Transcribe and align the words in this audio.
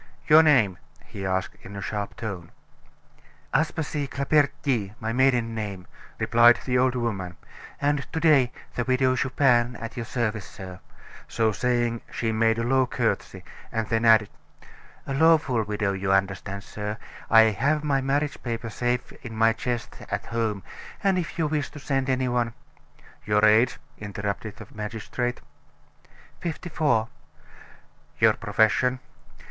"Your 0.27 0.41
name?" 0.41 0.79
he 1.05 1.27
asked 1.27 1.57
in 1.63 1.75
a 1.75 1.81
sharp 1.83 2.15
tone. 2.17 2.49
"Aspasie 3.53 4.07
Claperdty, 4.07 4.95
my 4.99 5.13
maiden 5.13 5.53
name," 5.53 5.85
replied 6.17 6.57
the 6.65 6.75
old 6.75 6.95
woman, 6.95 7.37
"and 7.79 8.11
to 8.11 8.19
day, 8.19 8.51
the 8.73 8.83
Widow 8.83 9.15
Chupin, 9.15 9.75
at 9.75 9.95
your 9.95 10.07
service, 10.07 10.49
sir;" 10.49 10.79
so 11.27 11.51
saying, 11.51 12.01
she 12.11 12.31
made 12.31 12.57
a 12.57 12.63
low 12.63 12.87
courtesy, 12.87 13.43
and 13.71 13.89
then 13.89 14.03
added: 14.03 14.29
"A 15.05 15.13
lawful 15.13 15.61
widow, 15.61 15.93
you 15.93 16.11
understand, 16.11 16.63
sir; 16.63 16.97
I 17.29 17.41
have 17.51 17.83
my 17.83 18.01
marriage 18.01 18.41
papers 18.41 18.73
safe 18.73 19.11
in 19.23 19.35
my 19.37 19.53
chest 19.53 19.97
at 20.09 20.25
home; 20.25 20.63
and 21.03 21.19
if 21.19 21.37
you 21.37 21.45
wish 21.45 21.69
to 21.69 21.79
send 21.79 22.09
any 22.09 22.27
one" 22.27 22.55
"Your 23.27 23.45
age?" 23.45 23.77
interrupted 23.99 24.55
the 24.55 24.65
magistrate. 24.73 25.41
"Fifty 26.39 26.69
four." 26.69 27.09
"Your 28.17 28.33
profession?" 28.33 28.99